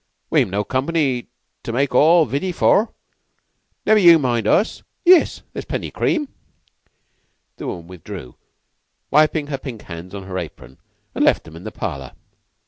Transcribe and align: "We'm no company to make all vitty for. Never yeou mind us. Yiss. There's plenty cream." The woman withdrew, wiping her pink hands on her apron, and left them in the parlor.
"We'm 0.31 0.49
no 0.49 0.63
company 0.63 1.27
to 1.61 1.71
make 1.71 1.93
all 1.93 2.25
vitty 2.25 2.51
for. 2.53 2.91
Never 3.85 3.99
yeou 3.99 4.17
mind 4.17 4.47
us. 4.47 4.81
Yiss. 5.05 5.43
There's 5.53 5.63
plenty 5.65 5.91
cream." 5.91 6.27
The 7.57 7.67
woman 7.67 7.85
withdrew, 7.85 8.35
wiping 9.11 9.45
her 9.45 9.59
pink 9.59 9.83
hands 9.83 10.15
on 10.15 10.23
her 10.23 10.39
apron, 10.39 10.79
and 11.13 11.23
left 11.23 11.43
them 11.43 11.55
in 11.55 11.65
the 11.65 11.71
parlor. 11.71 12.13